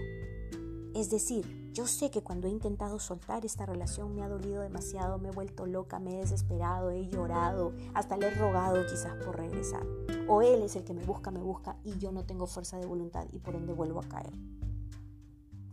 Es 0.95 1.11
decir, 1.11 1.64
yo 1.75 1.89
sé 1.89 2.09
que 2.09 2.23
cuando 2.23 2.47
he 2.47 2.51
intentado 2.51 3.01
soltar 3.01 3.45
esta 3.45 3.67
relación 3.67 4.15
me 4.15 4.23
ha 4.23 4.29
dolido 4.29 4.63
demasiado, 4.63 5.19
me 5.19 5.31
he 5.31 5.33
vuelto 5.33 5.67
loca, 5.67 5.99
me 5.99 6.15
he 6.15 6.21
desesperado, 6.21 6.91
he 6.91 7.09
llorado, 7.09 7.73
hasta 7.95 8.17
le 8.17 8.29
he 8.29 8.31
rogado 8.31 8.87
quizás 8.87 9.17
por 9.25 9.37
regresar. 9.37 9.85
O 10.29 10.41
él 10.41 10.63
es 10.63 10.77
el 10.77 10.85
que 10.85 10.95
me 10.95 11.05
busca, 11.05 11.33
me 11.33 11.43
busca 11.43 11.77
y 11.83 11.99
yo 11.99 12.13
no 12.13 12.25
tengo 12.25 12.47
fuerza 12.47 12.79
de 12.79 12.87
voluntad 12.87 13.27
y 13.33 13.41
por 13.41 13.57
ende 13.57 13.73
vuelvo 13.73 13.99
a 13.99 14.09
caer. 14.09 14.33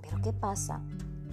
Pero 0.01 0.17
¿qué 0.23 0.33
pasa 0.33 0.81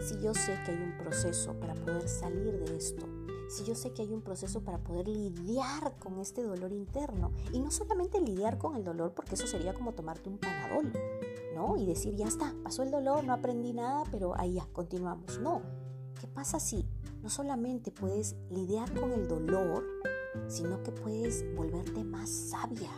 si 0.07 0.21
yo 0.21 0.35
sé 0.35 0.61
que 0.67 0.73
hay 0.73 0.83
un 0.83 0.99
proceso 0.99 1.59
para 1.59 1.75
poder 1.75 2.07
salir 2.07 2.59
de 2.59 2.77
esto? 2.77 3.18
Si 3.49 3.64
yo 3.64 3.75
sé 3.75 3.93
que 3.93 4.02
hay 4.02 4.12
un 4.12 4.23
proceso 4.23 4.61
para 4.61 4.78
poder 4.78 5.09
lidiar 5.09 5.97
con 5.99 6.19
este 6.21 6.43
dolor 6.43 6.73
interno? 6.73 7.33
Y 7.52 7.61
no 7.61 7.71
solamente 7.71 8.21
lidiar 8.21 8.59
con 8.59 8.76
el 8.76 8.85
dolor, 8.85 9.14
porque 9.14 9.35
eso 9.35 9.47
sería 9.47 9.75
como 9.75 9.93
tomarte 9.93 10.28
un 10.28 10.38
panadol, 10.38 10.93
¿no? 11.55 11.76
Y 11.76 11.87
decir, 11.87 12.14
ya 12.14 12.26
está, 12.26 12.55
pasó 12.62 12.83
el 12.83 12.90
dolor, 12.90 13.25
no 13.25 13.33
aprendí 13.33 13.73
nada, 13.73 14.05
pero 14.11 14.38
ahí 14.38 14.55
ya, 14.55 14.67
continuamos. 14.73 15.38
No, 15.40 15.62
¿qué 16.21 16.26
pasa 16.26 16.61
si 16.61 16.87
no 17.23 17.31
solamente 17.31 17.90
puedes 17.90 18.37
lidiar 18.50 18.93
con 18.99 19.12
el 19.12 19.26
dolor, 19.26 19.85
sino 20.47 20.83
que 20.83 20.93
puedes 20.93 21.45
volverte 21.57 22.05
más 22.05 22.31
sabia 22.31 22.90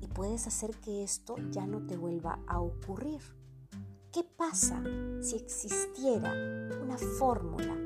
y 0.00 0.06
puedes 0.08 0.46
hacer 0.46 0.76
que 0.76 1.02
esto 1.02 1.36
ya 1.50 1.66
no 1.66 1.86
te 1.86 1.96
vuelva 1.96 2.40
a 2.46 2.60
ocurrir? 2.60 3.22
¿Qué 4.12 4.22
pasa 4.22 4.80
si 5.20 5.34
existiera 5.34 6.32
una 6.80 6.96
fórmula 7.18 7.83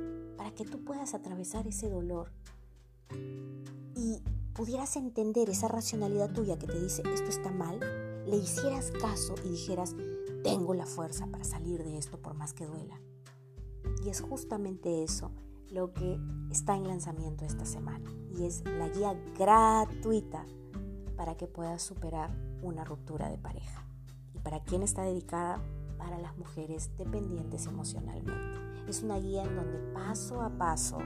para 0.48 0.56
que 0.56 0.64
tú 0.64 0.82
puedas 0.82 1.12
atravesar 1.12 1.66
ese 1.66 1.90
dolor 1.90 2.30
y 3.94 4.22
pudieras 4.54 4.96
entender 4.96 5.50
esa 5.50 5.68
racionalidad 5.68 6.32
tuya 6.32 6.58
que 6.58 6.66
te 6.66 6.80
dice 6.80 7.02
esto 7.12 7.28
está 7.28 7.50
mal, 7.50 7.78
le 8.26 8.38
hicieras 8.38 8.90
caso 8.92 9.34
y 9.44 9.50
dijeras 9.50 9.94
tengo 10.42 10.72
la 10.72 10.86
fuerza 10.86 11.26
para 11.26 11.44
salir 11.44 11.84
de 11.84 11.98
esto 11.98 12.18
por 12.22 12.32
más 12.32 12.54
que 12.54 12.64
duela? 12.64 12.98
Y 14.02 14.08
es 14.08 14.22
justamente 14.22 15.02
eso 15.04 15.32
lo 15.70 15.92
que 15.92 16.18
está 16.50 16.76
en 16.76 16.88
lanzamiento 16.88 17.44
esta 17.44 17.66
semana 17.66 18.10
y 18.34 18.46
es 18.46 18.64
la 18.64 18.88
guía 18.88 19.12
gratuita 19.38 20.46
para 21.14 21.36
que 21.36 21.46
puedas 21.46 21.82
superar 21.82 22.34
una 22.62 22.84
ruptura 22.84 23.28
de 23.28 23.36
pareja. 23.36 23.86
¿Y 24.34 24.38
para 24.38 24.62
quién 24.62 24.82
está 24.82 25.02
dedicada? 25.02 25.62
para 25.98 26.18
las 26.18 26.38
mujeres 26.38 26.90
dependientes 26.96 27.66
emocionalmente. 27.66 28.67
Es 28.88 29.02
una 29.02 29.18
guía 29.18 29.44
en 29.44 29.54
donde 29.54 29.78
paso 29.92 30.40
a 30.40 30.50
paso 30.50 30.98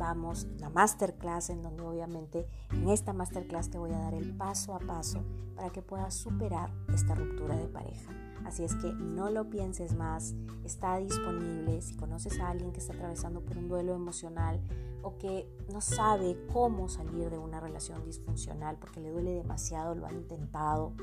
vamos, 0.00 0.48
una 0.56 0.70
masterclass 0.70 1.50
en 1.50 1.62
donde 1.62 1.82
obviamente 1.82 2.48
en 2.72 2.88
esta 2.88 3.12
masterclass 3.12 3.68
te 3.68 3.76
voy 3.78 3.92
a 3.92 3.98
dar 3.98 4.14
el 4.14 4.34
paso 4.34 4.74
a 4.74 4.78
paso 4.78 5.22
para 5.54 5.70
que 5.70 5.82
puedas 5.82 6.14
superar 6.14 6.70
esta 6.92 7.14
ruptura 7.14 7.54
de 7.54 7.68
pareja. 7.68 8.10
Así 8.46 8.64
es 8.64 8.74
que 8.76 8.90
no 8.94 9.28
lo 9.28 9.50
pienses 9.50 9.94
más, 9.94 10.34
está 10.64 10.96
disponible. 10.96 11.82
Si 11.82 11.94
conoces 11.96 12.40
a 12.40 12.48
alguien 12.48 12.72
que 12.72 12.80
está 12.80 12.94
atravesando 12.94 13.42
por 13.42 13.58
un 13.58 13.68
duelo 13.68 13.94
emocional 13.94 14.58
o 15.02 15.18
que 15.18 15.46
no 15.70 15.82
sabe 15.82 16.46
cómo 16.50 16.88
salir 16.88 17.28
de 17.28 17.36
una 17.36 17.60
relación 17.60 18.02
disfuncional 18.06 18.78
porque 18.80 19.00
le 19.00 19.10
duele 19.10 19.32
demasiado, 19.32 19.94
lo 19.94 20.06
ha 20.06 20.12
intentado, 20.12 20.94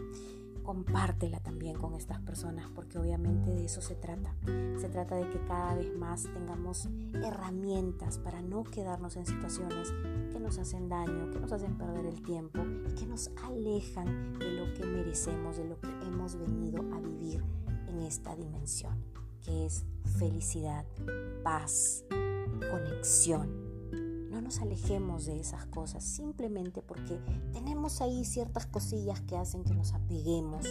compártela 0.67 1.39
también 1.39 1.77
con 1.77 1.93
estas 1.93 2.19
personas 2.19 2.69
porque 2.75 2.99
obviamente 2.99 3.51
de 3.51 3.63
eso 3.63 3.81
se 3.81 3.95
trata. 3.95 4.35
Se 4.77 4.89
trata 4.89 5.15
de 5.15 5.29
que 5.29 5.39
cada 5.45 5.75
vez 5.75 5.95
más 5.95 6.23
tengamos 6.23 6.89
herramientas 7.13 8.17
para 8.17 8.41
no 8.41 8.65
quedarnos 8.65 9.15
en 9.15 9.25
situaciones 9.25 9.93
que 10.29 10.41
nos 10.41 10.57
hacen 10.57 10.89
daño, 10.89 11.31
que 11.31 11.39
nos 11.39 11.53
hacen 11.53 11.77
perder 11.77 12.05
el 12.07 12.21
tiempo 12.21 12.59
y 12.85 12.93
que 12.95 13.05
nos 13.05 13.31
alejan 13.45 14.37
de 14.39 14.51
lo 14.51 14.73
que 14.73 14.85
merecemos, 14.85 15.55
de 15.55 15.69
lo 15.69 15.79
que 15.79 15.87
hemos 16.05 16.35
venido 16.35 16.83
a 16.93 16.99
vivir 16.99 17.41
en 17.87 17.99
esta 18.01 18.35
dimensión, 18.35 19.01
que 19.45 19.67
es 19.67 19.85
felicidad, 20.19 20.85
paz, 21.45 22.03
conexión 22.69 23.66
no 24.37 24.43
nos 24.43 24.61
alejemos 24.61 25.25
de 25.25 25.39
esas 25.39 25.65
cosas 25.65 26.03
simplemente 26.03 26.83
porque 26.83 27.19
tenemos 27.53 28.01
ahí 28.01 28.23
ciertas 28.23 28.67
cosillas 28.67 29.19
que 29.21 29.35
hacen 29.35 29.63
que 29.63 29.73
nos 29.73 29.93
apeguemos 29.93 30.67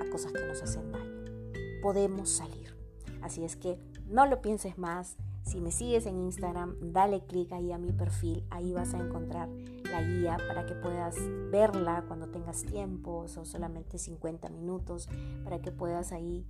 a 0.00 0.10
cosas 0.10 0.32
que 0.32 0.44
nos 0.44 0.60
hacen 0.64 0.90
daño. 0.90 1.80
Podemos 1.80 2.28
salir. 2.28 2.76
Así 3.22 3.44
es 3.44 3.54
que 3.54 3.78
no 4.08 4.26
lo 4.26 4.42
pienses 4.42 4.78
más. 4.78 5.16
Si 5.44 5.60
me 5.60 5.70
sigues 5.70 6.06
en 6.06 6.18
Instagram, 6.18 6.74
dale 6.92 7.24
clic 7.24 7.52
ahí 7.52 7.70
a 7.70 7.78
mi 7.78 7.92
perfil. 7.92 8.44
Ahí 8.50 8.72
vas 8.72 8.94
a 8.94 8.98
encontrar 8.98 9.48
la 9.84 10.02
guía 10.02 10.36
para 10.48 10.66
que 10.66 10.74
puedas 10.74 11.14
verla 11.52 12.04
cuando 12.08 12.26
tengas 12.30 12.64
tiempo. 12.64 13.28
Son 13.28 13.46
solamente 13.46 13.98
50 13.98 14.48
minutos 14.48 15.08
para 15.44 15.60
que 15.60 15.70
puedas 15.70 16.10
ahí 16.10 16.44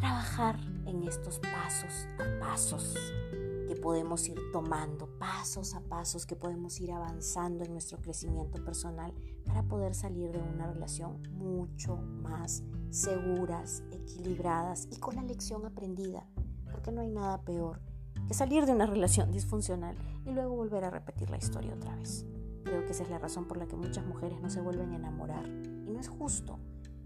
trabajar 0.00 0.58
en 0.86 1.02
estos 1.02 1.40
pasos 1.40 2.08
a 2.18 2.40
pasos 2.40 2.96
podemos 3.76 4.28
ir 4.28 4.38
tomando 4.52 5.08
pasos 5.18 5.74
a 5.74 5.80
pasos, 5.80 6.26
que 6.26 6.36
podemos 6.36 6.80
ir 6.80 6.92
avanzando 6.92 7.64
en 7.64 7.72
nuestro 7.72 7.98
crecimiento 7.98 8.62
personal 8.64 9.12
para 9.44 9.62
poder 9.62 9.94
salir 9.94 10.32
de 10.32 10.40
una 10.40 10.66
relación 10.66 11.22
mucho 11.32 11.96
más 11.96 12.62
seguras, 12.90 13.82
equilibradas 13.92 14.88
y 14.90 14.96
con 14.96 15.16
la 15.16 15.22
lección 15.22 15.64
aprendida. 15.64 16.26
Porque 16.70 16.92
no 16.92 17.00
hay 17.00 17.08
nada 17.08 17.42
peor 17.42 17.80
que 18.26 18.34
salir 18.34 18.66
de 18.66 18.72
una 18.72 18.86
relación 18.86 19.30
disfuncional 19.30 19.96
y 20.24 20.32
luego 20.32 20.56
volver 20.56 20.84
a 20.84 20.90
repetir 20.90 21.30
la 21.30 21.36
historia 21.36 21.74
otra 21.74 21.94
vez. 21.96 22.26
Creo 22.64 22.84
que 22.84 22.92
esa 22.92 23.04
es 23.04 23.10
la 23.10 23.18
razón 23.18 23.46
por 23.46 23.58
la 23.58 23.66
que 23.66 23.76
muchas 23.76 24.04
mujeres 24.04 24.40
no 24.40 24.50
se 24.50 24.60
vuelven 24.60 24.92
a 24.92 24.96
enamorar. 24.96 25.46
Y 25.46 25.90
no 25.90 26.00
es 26.00 26.08
justo, 26.08 26.58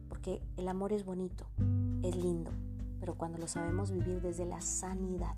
porque 0.09 0.43
el 0.57 0.69
amor 0.69 0.93
es 0.93 1.05
bonito, 1.05 1.45
es 2.03 2.17
lindo, 2.17 2.51
pero 2.99 3.17
cuando 3.17 3.39
lo 3.39 3.47
sabemos 3.47 3.91
vivir 3.91 4.23
desde 4.23 4.47
la 4.47 4.61
sanidad, 4.61 5.37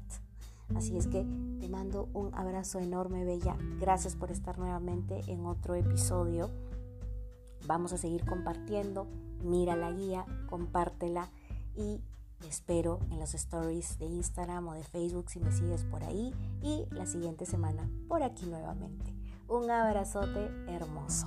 Así 0.76 0.96
es 0.96 1.06
que 1.06 1.26
te 1.60 1.68
mando 1.68 2.08
un 2.12 2.34
abrazo 2.34 2.78
enorme, 2.78 3.24
Bella. 3.24 3.56
Gracias 3.80 4.16
por 4.16 4.30
estar 4.30 4.58
nuevamente 4.58 5.20
en 5.28 5.46
otro 5.46 5.74
episodio. 5.74 6.50
Vamos 7.66 7.92
a 7.92 7.98
seguir 7.98 8.24
compartiendo. 8.24 9.06
Mira 9.44 9.76
la 9.76 9.90
guía, 9.90 10.24
compártela 10.48 11.30
y 11.76 12.00
te 12.40 12.48
espero 12.48 12.98
en 13.10 13.20
los 13.20 13.34
stories 13.34 13.98
de 13.98 14.06
Instagram 14.06 14.68
o 14.68 14.74
de 14.74 14.82
Facebook 14.82 15.30
si 15.30 15.40
me 15.40 15.52
sigues 15.52 15.84
por 15.84 16.02
ahí. 16.02 16.34
Y 16.62 16.86
la 16.90 17.06
siguiente 17.06 17.46
semana 17.46 17.88
por 18.08 18.22
aquí 18.22 18.46
nuevamente. 18.46 19.14
Un 19.48 19.70
abrazote 19.70 20.50
hermoso. 20.66 21.26